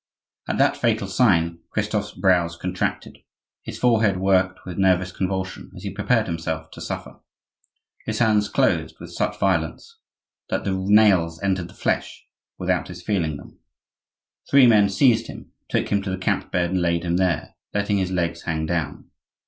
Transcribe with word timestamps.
At 0.47 0.57
that 0.57 0.77
fatal 0.77 1.07
sign 1.07 1.59
Christophe's 1.69 2.13
brows 2.13 2.55
contracted, 2.57 3.19
his 3.61 3.77
forehead 3.77 4.17
worked 4.17 4.65
with 4.65 4.79
nervous 4.79 5.11
convulsion, 5.11 5.71
as 5.75 5.83
he 5.83 5.93
prepared 5.93 6.25
himself 6.25 6.71
to 6.71 6.81
suffer. 6.81 7.19
His 8.07 8.17
hands 8.17 8.49
closed 8.49 8.95
with 8.99 9.11
such 9.11 9.37
violence 9.39 9.99
that 10.49 10.63
the 10.63 10.71
nails 10.73 11.39
entered 11.43 11.67
the 11.67 11.75
flesh 11.75 12.25
without 12.57 12.87
his 12.87 13.03
feeling 13.03 13.37
them. 13.37 13.59
Three 14.49 14.65
men 14.65 14.89
seized 14.89 15.27
him, 15.27 15.51
took 15.69 15.89
him 15.89 16.01
to 16.01 16.09
the 16.09 16.17
camp 16.17 16.51
bed 16.51 16.71
and 16.71 16.81
laid 16.81 17.03
him 17.03 17.17
there, 17.17 17.53
letting 17.71 17.99
his 17.99 18.09
legs 18.09 18.41
hang 18.41 18.65
down. 18.65 19.11